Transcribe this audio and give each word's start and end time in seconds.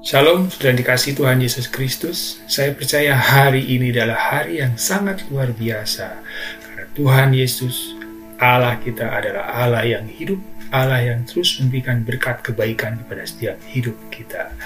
Shalom, 0.00 0.48
sudah 0.48 0.72
dikasih 0.72 1.12
Tuhan 1.12 1.44
Yesus 1.44 1.68
Kristus. 1.68 2.40
Saya 2.48 2.72
percaya 2.72 3.12
hari 3.12 3.68
ini 3.68 3.92
adalah 3.92 4.16
hari 4.16 4.64
yang 4.64 4.72
sangat 4.80 5.28
luar 5.28 5.52
biasa. 5.52 6.24
Karena 6.64 6.88
Tuhan 6.96 7.36
Yesus, 7.36 7.92
Allah 8.40 8.80
kita 8.80 9.04
adalah 9.04 9.52
Allah 9.52 9.84
yang 9.84 10.08
hidup, 10.08 10.40
Allah 10.72 11.04
yang 11.04 11.28
terus 11.28 11.60
memberikan 11.60 12.00
berkat 12.00 12.40
kebaikan 12.40 12.96
kepada 13.04 13.28
setiap 13.28 13.60
hidup 13.68 13.92
kita. 14.08 14.56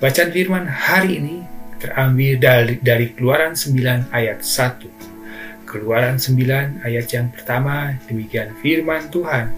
Bacaan 0.00 0.32
firman 0.32 0.64
hari 0.64 1.20
ini 1.20 1.44
terambil 1.76 2.40
dari, 2.40 2.80
dari 2.80 3.12
Keluaran 3.12 3.52
9 3.52 4.08
ayat 4.08 4.40
1. 4.40 5.68
Keluaran 5.68 6.16
9 6.16 6.80
ayat 6.80 7.06
yang 7.12 7.28
pertama, 7.28 7.92
demikian 8.08 8.56
firman 8.64 9.04
Tuhan. 9.12 9.52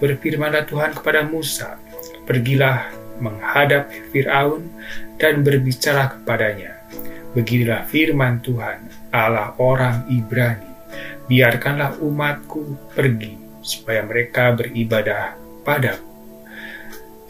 Berfirmanlah 0.00 0.64
Tuhan 0.64 0.96
kepada 0.96 1.20
Musa, 1.20 1.76
Pergilah 2.24 3.01
menghadap 3.22 3.86
Firaun 4.10 4.66
dan 5.22 5.46
berbicara 5.46 6.18
kepadanya. 6.18 6.82
Beginilah 7.32 7.86
firman 7.86 8.42
Tuhan, 8.42 8.90
Allah 9.14 9.54
orang 9.62 10.10
Ibrani. 10.10 10.68
Biarkanlah 11.30 12.02
umatku 12.02 12.92
pergi, 12.92 13.38
supaya 13.62 14.02
mereka 14.02 14.52
beribadah 14.52 15.38
padaku. 15.62 16.10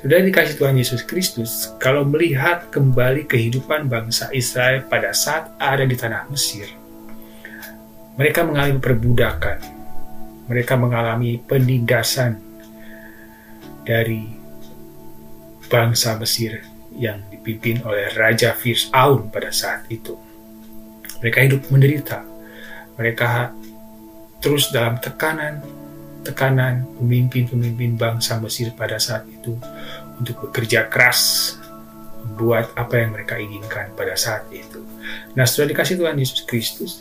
Sudah 0.02 0.18
dikasih 0.18 0.58
Tuhan 0.58 0.74
Yesus 0.74 1.06
Kristus, 1.06 1.70
kalau 1.78 2.02
melihat 2.02 2.74
kembali 2.74 3.30
kehidupan 3.30 3.86
bangsa 3.86 4.26
Israel 4.34 4.82
pada 4.90 5.14
saat 5.14 5.54
ada 5.62 5.86
di 5.86 5.94
tanah 5.94 6.26
Mesir, 6.26 6.66
mereka 8.18 8.42
mengalami 8.42 8.82
perbudakan, 8.82 9.58
mereka 10.50 10.74
mengalami 10.74 11.38
penindasan 11.38 12.42
dari 13.86 14.41
bangsa 15.72 16.20
Mesir 16.20 16.60
yang 16.92 17.24
dipimpin 17.32 17.80
oleh 17.88 18.12
Raja 18.12 18.52
Fir'aun 18.52 19.32
pada 19.32 19.48
saat 19.48 19.88
itu. 19.88 20.12
Mereka 21.24 21.38
hidup 21.48 21.62
menderita. 21.72 22.20
Mereka 23.00 23.56
terus 24.44 24.68
dalam 24.68 25.00
tekanan, 25.00 25.64
tekanan 26.20 26.84
pemimpin-pemimpin 27.00 27.96
bangsa 27.96 28.36
Mesir 28.36 28.76
pada 28.76 29.00
saat 29.00 29.24
itu 29.24 29.56
untuk 30.20 30.50
bekerja 30.50 30.92
keras 30.92 31.56
membuat 32.22 32.70
apa 32.76 33.00
yang 33.00 33.16
mereka 33.16 33.40
inginkan 33.40 33.90
pada 33.96 34.12
saat 34.12 34.44
itu. 34.52 34.84
Nah, 35.32 35.48
setelah 35.48 35.72
dikasih 35.72 35.96
Tuhan 35.98 36.20
Yesus 36.20 36.44
Kristus, 36.44 36.92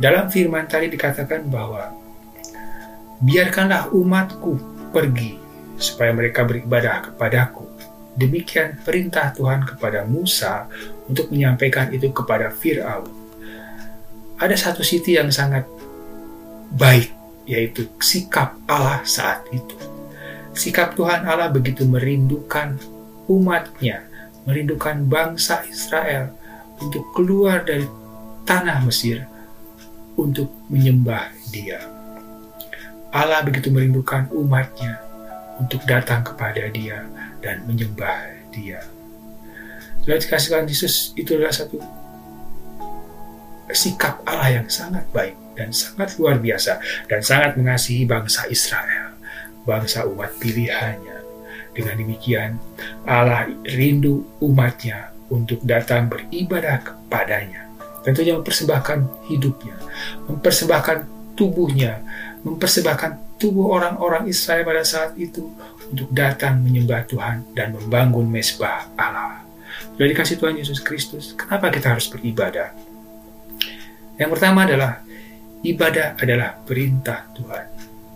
dalam 0.00 0.30
firman 0.32 0.64
tadi 0.64 0.88
dikatakan 0.88 1.44
bahwa 1.50 1.92
biarkanlah 3.20 3.92
umatku 3.92 4.56
pergi 4.94 5.36
supaya 5.76 6.12
mereka 6.12 6.44
beribadah 6.44 7.12
kepadaku. 7.12 7.79
Demikian 8.20 8.76
perintah 8.84 9.32
Tuhan 9.32 9.64
kepada 9.64 10.04
Musa 10.04 10.68
untuk 11.08 11.32
menyampaikan 11.32 11.88
itu 11.88 12.12
kepada 12.12 12.52
Fir'aun. 12.52 13.08
Ada 14.36 14.56
satu 14.60 14.84
sisi 14.84 15.16
yang 15.16 15.32
sangat 15.32 15.64
baik, 16.76 17.16
yaitu 17.48 17.88
sikap 17.96 18.60
Allah 18.68 19.00
saat 19.08 19.48
itu. 19.48 19.72
Sikap 20.52 20.92
Tuhan 21.00 21.24
Allah 21.24 21.48
begitu 21.48 21.88
merindukan 21.88 22.76
umatnya, 23.24 24.04
merindukan 24.44 25.00
bangsa 25.08 25.64
Israel 25.64 26.36
untuk 26.76 27.08
keluar 27.16 27.64
dari 27.64 27.88
tanah 28.44 28.84
Mesir 28.84 29.24
untuk 30.20 30.52
menyembah 30.68 31.32
dia. 31.48 31.80
Allah 33.16 33.40
begitu 33.40 33.72
merindukan 33.72 34.28
umatnya 34.36 35.09
untuk 35.60 35.84
datang 35.84 36.24
kepada 36.24 36.66
dia 36.72 37.04
dan 37.44 37.60
menyembah 37.68 38.48
dia. 38.48 38.80
Sudah 40.00 40.16
dikasihkan 40.16 40.64
Yesus 40.64 41.12
itu 41.14 41.36
adalah 41.36 41.52
satu 41.52 41.76
sikap 43.70 44.24
Allah 44.26 44.60
yang 44.60 44.66
sangat 44.66 45.04
baik 45.12 45.36
dan 45.54 45.70
sangat 45.70 46.16
luar 46.16 46.40
biasa 46.40 46.80
dan 47.06 47.20
sangat 47.20 47.54
mengasihi 47.60 48.08
bangsa 48.08 48.48
Israel, 48.48 49.14
bangsa 49.68 50.08
umat 50.08 50.32
pilihannya. 50.40 51.20
Dengan 51.70 52.02
demikian, 52.02 52.58
Allah 53.06 53.46
rindu 53.62 54.26
umatnya 54.42 55.14
untuk 55.30 55.62
datang 55.62 56.10
beribadah 56.10 56.82
kepadanya. 56.82 57.70
Tentunya 58.02 58.34
mempersembahkan 58.34 59.30
hidupnya, 59.30 59.76
mempersembahkan 60.26 60.96
tubuhnya, 61.38 62.02
mempersembahkan 62.42 63.29
tubuh 63.40 63.72
orang-orang 63.72 64.28
Israel 64.28 64.68
pada 64.68 64.84
saat 64.84 65.16
itu 65.16 65.48
untuk 65.88 66.12
datang 66.12 66.60
menyembah 66.60 67.08
Tuhan 67.08 67.56
dan 67.56 67.72
membangun 67.72 68.28
mesbah 68.28 68.92
Allah. 69.00 69.40
Sudah 69.96 70.08
dikasih 70.12 70.36
Tuhan 70.36 70.60
Yesus 70.60 70.84
Kristus, 70.84 71.32
kenapa 71.32 71.72
kita 71.72 71.96
harus 71.96 72.12
beribadah? 72.12 72.76
Yang 74.20 74.30
pertama 74.36 74.68
adalah 74.68 75.00
ibadah 75.64 76.20
adalah 76.20 76.60
perintah 76.60 77.24
Tuhan. 77.32 77.64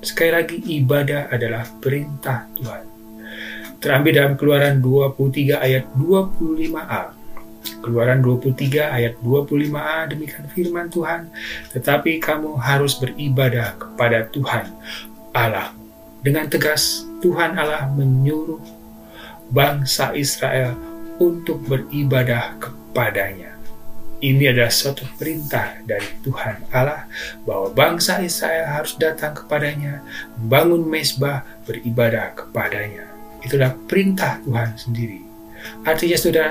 Sekali 0.05 0.31
lagi, 0.37 0.57
ibadah 0.61 1.33
adalah 1.33 1.65
perintah 1.81 2.45
Tuhan. 2.61 2.85
Terambil 3.81 4.13
dalam 4.13 4.35
keluaran 4.37 4.85
23 4.85 5.57
ayat 5.57 5.89
25a. 5.97 7.17
Keluaran 7.81 8.21
23 8.21 8.81
ayat 8.81 9.17
25a 9.25 10.13
demikian 10.13 10.45
firman 10.53 10.93
Tuhan, 10.93 11.33
tetapi 11.73 12.21
kamu 12.21 12.61
harus 12.61 13.01
beribadah 13.01 13.77
kepada 13.81 14.29
Tuhan 14.29 14.69
Allah. 15.35 15.75
Dengan 16.25 16.49
tegas 16.49 17.05
Tuhan 17.21 17.59
Allah 17.59 17.91
menyuruh 17.93 18.63
bangsa 19.53 20.17
Israel 20.17 20.73
untuk 21.21 21.61
beribadah 21.69 22.57
kepadanya. 22.57 23.53
Ini 24.25 24.57
adalah 24.57 24.73
suatu 24.73 25.05
perintah 25.21 25.85
dari 25.85 26.09
Tuhan 26.25 26.73
Allah 26.73 27.05
bahwa 27.45 27.69
bangsa 27.77 28.25
Israel 28.25 28.73
harus 28.73 28.97
datang 28.97 29.37
kepadanya, 29.37 30.01
membangun 30.41 30.81
mesbah, 30.89 31.45
beribadah 31.69 32.33
kepadanya. 32.33 33.05
Itulah 33.45 33.77
perintah 33.85 34.41
Tuhan 34.41 34.81
sendiri. 34.81 35.21
Artinya 35.85 36.17
sudah 36.17 36.49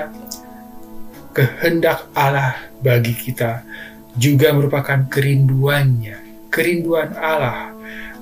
kehendak 1.33 2.13
Allah 2.13 2.61
bagi 2.77 3.17
kita 3.17 3.65
juga 4.13 4.53
merupakan 4.53 5.09
kerinduannya, 5.09 6.49
kerinduan 6.53 7.17
Allah 7.17 7.72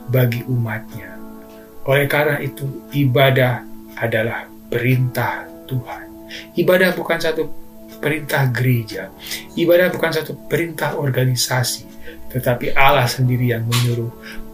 bagi 0.10 0.42
umatnya. 0.48 1.18
Oleh 1.86 2.06
karena 2.06 2.38
itu, 2.42 2.88
ibadah 2.94 3.66
adalah 3.98 4.48
perintah 4.72 5.46
Tuhan. 5.68 6.06
Ibadah 6.56 6.96
bukan 6.96 7.20
satu 7.20 7.44
perintah 8.02 8.48
gereja. 8.50 9.12
Ibadah 9.54 9.92
bukan 9.94 10.12
satu 10.14 10.34
perintah 10.48 10.98
organisasi, 10.98 11.86
tetapi 12.34 12.74
Allah 12.74 13.06
sendiri 13.06 13.52
yang 13.52 13.68
menyuruh 13.68 14.10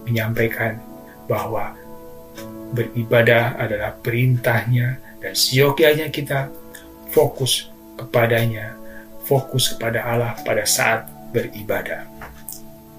menyampaikan 0.08 0.80
bahwa 1.28 1.76
beribadah 2.76 3.56
adalah 3.56 3.96
perintahnya 3.96 5.00
dan 5.24 5.34
siokianya 5.36 6.12
kita 6.12 6.52
fokus 7.12 7.72
kepadanya, 7.96 8.76
fokus 9.24 9.76
kepada 9.76 10.04
Allah 10.04 10.36
pada 10.44 10.68
saat 10.68 11.08
beribadah. 11.32 12.17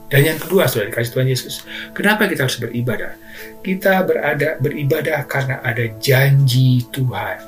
Dan 0.09 0.25
yang 0.25 0.39
kedua, 0.41 0.65
sudah 0.65 0.89
dikasih 0.89 1.13
Tuhan 1.13 1.29
Yesus, 1.29 1.55
kenapa 1.93 2.25
kita 2.25 2.49
harus 2.49 2.57
beribadah? 2.57 3.13
Kita 3.61 4.01
berada 4.09 4.57
beribadah 4.57 5.21
karena 5.29 5.61
ada 5.61 5.85
janji 6.01 6.81
Tuhan. 6.89 7.39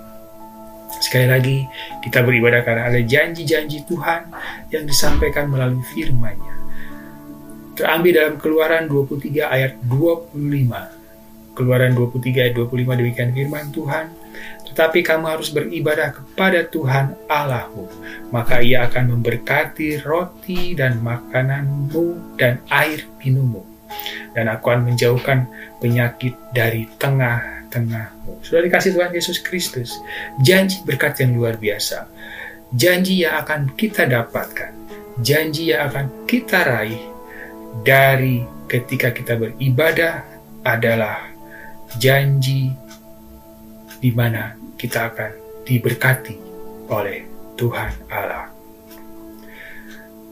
Sekali 1.00 1.26
lagi, 1.32 1.64
kita 2.04 2.20
beribadah 2.20 2.60
karena 2.60 2.92
ada 2.92 3.00
janji-janji 3.00 3.88
Tuhan 3.88 4.28
yang 4.68 4.84
disampaikan 4.84 5.48
melalui 5.48 5.80
firman-Nya. 5.96 6.54
Terambil 7.80 8.12
dalam 8.12 8.34
Keluaran 8.36 8.84
23 8.92 9.48
ayat 9.48 9.80
25. 9.88 11.56
Keluaran 11.56 11.96
23 11.96 12.44
ayat 12.44 12.54
25 12.60 13.00
demikian 13.00 13.32
firman 13.32 13.72
Tuhan 13.72 14.19
tetapi 14.70 15.02
kamu 15.02 15.26
harus 15.26 15.50
beribadah 15.50 16.14
kepada 16.14 16.62
Tuhan 16.70 17.18
Allahmu, 17.26 17.90
maka 18.30 18.62
ia 18.62 18.86
akan 18.86 19.18
memberkati 19.18 19.98
roti 20.06 20.78
dan 20.78 21.02
makananmu 21.02 22.38
dan 22.38 22.62
air 22.70 23.02
minummu. 23.18 23.66
Dan 24.30 24.46
aku 24.46 24.70
akan 24.70 24.94
menjauhkan 24.94 25.50
penyakit 25.82 26.38
dari 26.54 26.86
tengah-tengahmu. 27.02 28.46
Sudah 28.46 28.62
dikasih 28.62 28.94
Tuhan 28.94 29.10
Yesus 29.10 29.42
Kristus, 29.42 29.98
janji 30.38 30.78
berkat 30.86 31.18
yang 31.18 31.34
luar 31.34 31.58
biasa. 31.58 32.06
Janji 32.70 33.26
yang 33.26 33.42
akan 33.42 33.74
kita 33.74 34.06
dapatkan, 34.06 34.70
janji 35.18 35.74
yang 35.74 35.90
akan 35.90 36.30
kita 36.30 36.62
raih 36.62 37.02
dari 37.82 38.46
ketika 38.70 39.10
kita 39.10 39.34
beribadah 39.34 40.22
adalah 40.62 41.26
janji 41.98 42.70
di 43.98 44.10
mana 44.14 44.59
kita 44.80 45.12
akan 45.12 45.30
diberkati 45.68 46.36
oleh 46.88 47.28
Tuhan 47.60 47.92
Allah. 48.08 48.48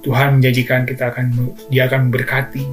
Tuhan 0.01 0.41
menjanjikan 0.41 0.89
kita 0.89 1.13
akan 1.13 1.27
dia 1.69 1.85
akan 1.85 2.09
memberkati, 2.09 2.65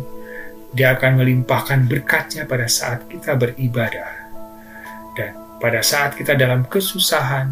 dia 0.72 0.95
akan 0.95 1.19
melimpahkan 1.19 1.83
berkatnya 1.83 2.48
pada 2.48 2.72
saat 2.72 3.04
kita 3.12 3.36
beribadah. 3.36 4.24
Dan 5.19 5.36
pada 5.60 5.83
saat 5.83 6.16
kita 6.16 6.39
dalam 6.39 6.63
kesusahan, 6.63 7.51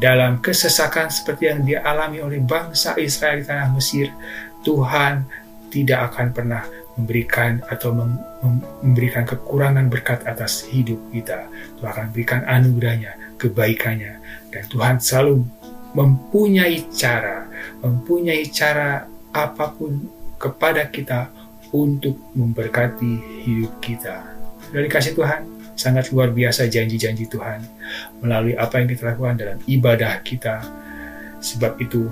dalam 0.00 0.40
kesesakan 0.40 1.12
seperti 1.12 1.52
yang 1.52 1.60
dialami 1.60 2.24
oleh 2.24 2.40
bangsa 2.40 2.96
Israel 2.96 3.36
di 3.36 3.44
tanah 3.44 3.68
Mesir, 3.76 4.08
Tuhan 4.64 5.28
tidak 5.68 6.12
akan 6.12 6.26
pernah 6.32 6.64
memberikan 6.96 7.64
atau 7.68 7.96
memberikan 8.84 9.24
kekurangan 9.24 9.88
berkat 9.88 10.24
atas 10.28 10.68
hidup 10.68 11.00
kita. 11.12 11.48
Tuhan 11.80 11.88
akan 11.88 12.06
berikan 12.12 12.40
anugerahnya, 12.44 13.12
kebaikannya, 13.42 14.22
dan 14.54 14.64
Tuhan 14.70 14.96
selalu 15.02 15.42
mempunyai 15.98 16.86
cara, 16.94 17.50
mempunyai 17.82 18.46
cara 18.48 19.10
apa 19.34 19.66
pun 19.74 20.06
kepada 20.38 20.86
kita 20.86 21.28
untuk 21.74 22.14
memberkati 22.38 23.42
hidup 23.42 23.82
kita. 23.82 24.22
Dari 24.70 24.86
kasih 24.86 25.18
Tuhan, 25.18 25.74
sangat 25.74 26.12
luar 26.14 26.30
biasa 26.30 26.68
janji-janji 26.68 27.26
Tuhan 27.26 27.64
melalui 28.20 28.54
apa 28.54 28.78
yang 28.78 28.88
kita 28.88 29.12
lakukan 29.12 29.36
dalam 29.40 29.58
ibadah 29.66 30.20
kita. 30.22 30.62
Sebab 31.42 31.80
itu, 31.82 32.06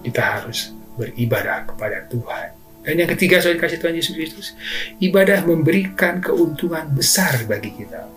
kita 0.00 0.22
harus 0.22 0.72
beribadah 0.96 1.68
kepada 1.68 2.06
Tuhan. 2.08 2.48
Dan 2.86 3.02
yang 3.02 3.10
ketiga, 3.10 3.42
soal 3.42 3.58
kasih 3.58 3.82
Tuhan 3.82 3.98
Yesus 3.98 4.14
Kristus, 4.14 4.46
ibadah 5.02 5.42
memberikan 5.42 6.22
keuntungan 6.22 6.86
besar 6.94 7.34
bagi 7.50 7.74
kita. 7.74 8.15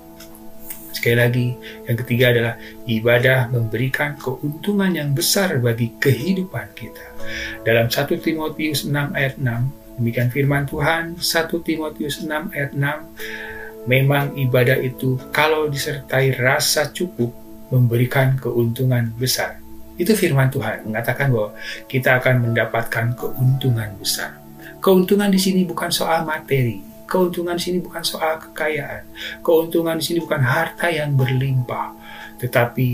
Sekali 1.00 1.16
lagi, 1.16 1.48
yang 1.88 1.98
ketiga 2.04 2.26
adalah 2.36 2.54
ibadah 2.84 3.48
memberikan 3.48 4.20
keuntungan 4.20 4.92
yang 4.92 5.16
besar 5.16 5.56
bagi 5.64 5.96
kehidupan 5.96 6.76
kita. 6.76 7.16
Dalam 7.64 7.88
1 7.88 8.20
Timotius 8.20 8.84
6 8.84 9.16
ayat 9.16 9.40
6, 9.40 9.96
demikian 9.96 10.28
firman 10.28 10.68
Tuhan, 10.68 11.16
1 11.16 11.24
Timotius 11.64 12.20
6 12.20 12.52
ayat 12.52 12.76
6, 12.76 13.88
memang 13.88 14.36
ibadah 14.36 14.76
itu 14.76 15.16
kalau 15.32 15.72
disertai 15.72 16.36
rasa 16.36 16.92
cukup 16.92 17.32
memberikan 17.72 18.36
keuntungan 18.36 19.16
besar. 19.16 19.56
Itu 19.96 20.20
firman 20.20 20.52
Tuhan 20.52 20.84
mengatakan 20.84 21.32
bahwa 21.32 21.56
kita 21.88 22.20
akan 22.20 22.52
mendapatkan 22.52 23.16
keuntungan 23.16 23.96
besar. 23.96 24.36
Keuntungan 24.84 25.32
di 25.32 25.40
sini 25.40 25.64
bukan 25.64 25.88
soal 25.96 26.28
materi. 26.28 26.89
Keuntungan 27.10 27.58
di 27.58 27.64
sini 27.66 27.78
bukan 27.82 28.06
soal 28.06 28.38
kekayaan. 28.38 29.10
Keuntungan 29.42 29.98
di 29.98 30.06
sini 30.06 30.20
bukan 30.22 30.46
harta 30.46 30.94
yang 30.94 31.18
berlimpah. 31.18 31.98
Tetapi 32.38 32.90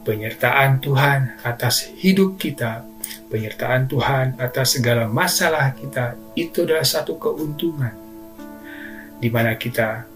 penyertaan 0.00 0.80
Tuhan 0.80 1.44
atas 1.44 1.92
hidup 2.00 2.40
kita, 2.40 2.88
penyertaan 3.28 3.84
Tuhan 3.84 4.40
atas 4.40 4.80
segala 4.80 5.04
masalah 5.04 5.76
kita, 5.76 6.16
itu 6.32 6.64
adalah 6.64 6.88
satu 6.88 7.20
keuntungan. 7.20 7.92
Di 9.20 9.28
mana 9.28 9.60
kita 9.60 10.08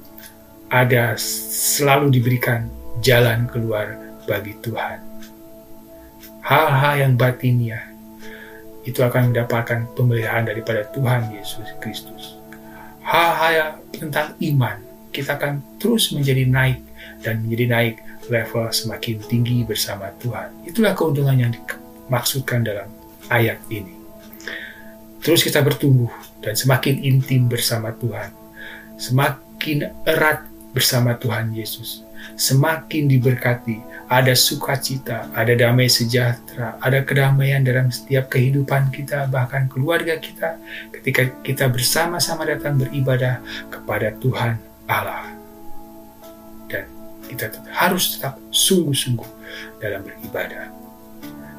ada 0.72 1.12
selalu 1.20 2.16
diberikan 2.16 2.64
jalan 3.04 3.44
keluar 3.52 3.92
bagi 4.24 4.56
Tuhan. 4.64 4.98
Hal-hal 6.42 6.94
yang 6.96 7.12
batiniah 7.20 7.92
itu 8.82 8.98
akan 9.04 9.30
mendapatkan 9.30 9.86
pemeliharaan 9.94 10.48
daripada 10.48 10.88
Tuhan 10.90 11.30
Yesus 11.36 11.68
Kristus. 11.78 12.41
Hal-hal 13.12 13.84
tentang 13.92 14.32
iman, 14.40 14.80
kita 15.12 15.36
akan 15.36 15.60
terus 15.76 16.16
menjadi 16.16 16.48
naik 16.48 16.80
dan 17.20 17.44
menjadi 17.44 17.66
naik 17.68 17.94
level 18.32 18.72
semakin 18.72 19.20
tinggi 19.28 19.68
bersama 19.68 20.08
Tuhan. 20.16 20.48
Itulah 20.64 20.96
keuntungan 20.96 21.36
yang 21.36 21.52
dimaksudkan 21.52 22.64
dalam 22.64 22.88
ayat 23.28 23.60
ini. 23.68 23.92
Terus 25.20 25.44
kita 25.44 25.60
bertumbuh 25.60 26.08
dan 26.40 26.56
semakin 26.56 27.04
intim 27.04 27.52
bersama 27.52 27.92
Tuhan. 27.92 28.32
Semakin 28.96 29.92
erat 30.08 30.48
bersama 30.72 31.12
Tuhan 31.12 31.52
Yesus. 31.52 32.00
Semakin 32.34 33.10
diberkati 33.10 33.92
ada 34.12 34.36
sukacita, 34.36 35.32
ada 35.32 35.56
damai 35.56 35.88
sejahtera, 35.88 36.76
ada 36.84 37.00
kedamaian 37.00 37.64
dalam 37.64 37.88
setiap 37.88 38.28
kehidupan 38.36 38.92
kita, 38.92 39.24
bahkan 39.32 39.72
keluarga 39.72 40.20
kita, 40.20 40.60
ketika 40.92 41.32
kita 41.40 41.64
bersama-sama 41.72 42.44
datang 42.44 42.76
beribadah 42.76 43.40
kepada 43.72 44.12
Tuhan 44.20 44.60
Allah. 44.84 45.32
Dan 46.69 46.84
kita 47.24 47.56
harus 47.72 48.20
tetap 48.20 48.36
sungguh-sungguh 48.52 49.30
dalam 49.80 50.04
beribadah. 50.04 50.69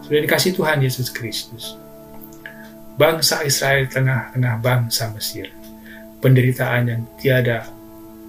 Sudah 0.06 0.22
dikasih 0.22 0.54
Tuhan 0.54 0.86
Yesus 0.86 1.10
Kristus. 1.10 1.74
Bangsa 2.94 3.42
Israel 3.42 3.90
tengah-tengah 3.90 4.62
bangsa 4.62 5.10
Mesir. 5.10 5.50
Penderitaan 6.22 6.84
yang 6.86 7.02
tiada 7.18 7.66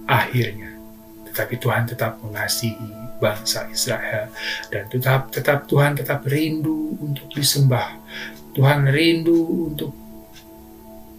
akhirnya. 0.09 0.74
Tetapi 1.35 1.59
Tuhan 1.59 1.83
tetap 1.83 2.23
mengasihi 2.23 3.05
bangsa 3.19 3.67
Israel 3.71 4.31
dan 4.71 4.87
tetap 4.91 5.31
tetap 5.31 5.67
Tuhan 5.67 5.99
tetap 5.99 6.23
rindu 6.27 6.95
untuk 6.99 7.27
disembah. 7.31 7.99
Tuhan 8.55 8.87
rindu 8.87 9.67
untuk 9.71 9.91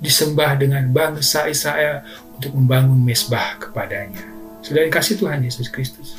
disembah 0.00 0.56
dengan 0.56 0.88
bangsa 0.88 1.48
Israel 1.48 2.00
untuk 2.36 2.52
membangun 2.56 2.96
mesbah 3.00 3.60
kepadanya. 3.60 4.24
Sudah 4.64 4.84
dikasih 4.88 5.20
Tuhan 5.20 5.44
Yesus 5.44 5.68
Kristus. 5.68 6.16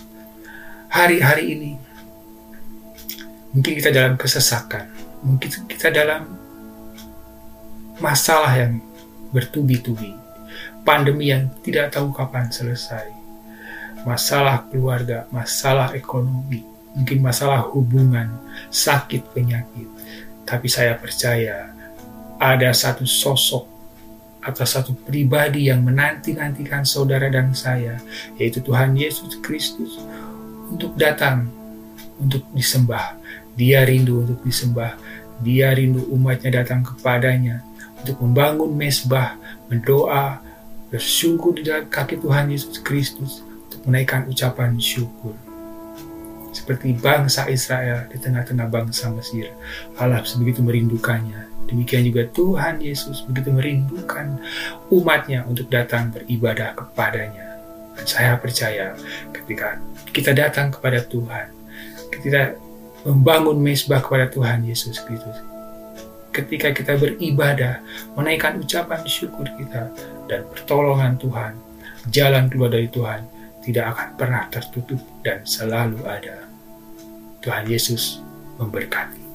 Hari-hari 0.93 1.57
ini 1.57 1.71
mungkin 3.53 3.73
kita 3.81 3.89
dalam 3.89 4.13
kesesakan, 4.13 4.93
mungkin 5.25 5.49
kita 5.65 5.89
dalam 5.89 6.37
masalah 7.97 8.53
yang 8.53 8.77
bertubi-tubi, 9.33 10.13
pandemi 10.85 11.33
yang 11.33 11.49
tidak 11.65 11.97
tahu 11.97 12.13
kapan 12.13 12.49
selesai 12.53 13.16
masalah 14.07 14.63
keluarga, 14.71 15.27
masalah 15.35 15.91
ekonomi, 15.91 16.63
mungkin 16.95 17.19
masalah 17.19 17.59
hubungan, 17.67 18.31
sakit, 18.71 19.35
penyakit. 19.35 19.83
Tapi 20.47 20.71
saya 20.71 20.95
percaya 20.95 21.75
ada 22.39 22.71
satu 22.71 23.03
sosok 23.03 23.67
atau 24.39 24.63
satu 24.63 24.95
pribadi 24.95 25.67
yang 25.67 25.83
menanti-nantikan 25.83 26.87
saudara 26.87 27.27
dan 27.27 27.51
saya, 27.51 27.99
yaitu 28.39 28.63
Tuhan 28.63 28.95
Yesus 28.95 29.43
Kristus, 29.43 29.99
untuk 30.71 30.95
datang, 30.95 31.51
untuk 32.15 32.47
disembah. 32.55 33.19
Dia 33.59 33.83
rindu 33.83 34.23
untuk 34.23 34.39
disembah. 34.47 34.95
Dia 35.43 35.75
rindu 35.75 36.07
umatnya 36.15 36.63
datang 36.63 36.79
kepadanya 36.79 37.59
untuk 37.99 38.23
membangun 38.23 38.71
mesbah, 38.71 39.35
mendoa, 39.67 40.39
bersyukur 40.87 41.59
di 41.59 41.67
kaki 41.67 42.23
Tuhan 42.23 42.47
Yesus 42.47 42.79
Kristus 42.79 43.43
menaikkan 43.85 44.25
ucapan 44.25 44.79
syukur. 44.79 45.35
Seperti 46.55 46.97
bangsa 46.97 47.45
Israel 47.51 48.09
di 48.09 48.17
tengah-tengah 48.17 48.67
bangsa 48.71 49.13
Mesir, 49.13 49.53
Allah 49.99 50.25
sebegitu 50.25 50.65
merindukannya. 50.65 51.45
Demikian 51.67 52.07
juga 52.07 52.23
Tuhan 52.31 52.79
Yesus 52.79 53.27
begitu 53.27 53.51
merindukan 53.51 54.39
umatnya 54.89 55.43
untuk 55.45 55.67
datang 55.67 56.09
beribadah 56.15 56.73
kepadanya. 56.73 57.59
Dan 57.93 58.05
saya 58.07 58.33
percaya 58.39 58.95
ketika 59.35 59.77
kita 60.15 60.31
datang 60.31 60.71
kepada 60.71 61.03
Tuhan, 61.03 61.51
kita 62.23 62.55
membangun 63.05 63.59
mesbah 63.59 64.01
kepada 64.01 64.31
Tuhan 64.31 64.65
Yesus 64.65 65.03
Kristus, 65.03 65.37
ketika 66.33 66.69
kita 66.69 66.93
beribadah, 66.97 67.81
menaikkan 68.13 68.61
ucapan 68.61 69.01
syukur 69.09 69.49
kita 69.57 69.89
dan 70.29 70.45
pertolongan 70.53 71.17
Tuhan, 71.17 71.53
jalan 72.13 72.45
keluar 72.51 72.69
dari 72.69 72.87
Tuhan, 72.91 73.25
tidak 73.67 73.99
akan 73.99 74.09
pernah 74.15 74.47
tertutup 74.47 75.03
dan 75.27 75.43
selalu 75.43 75.99
ada. 76.07 76.47
Tuhan 77.43 77.67
Yesus 77.67 78.23
memberkati. 78.55 79.26